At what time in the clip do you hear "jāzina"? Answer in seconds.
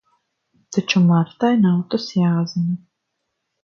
2.23-2.85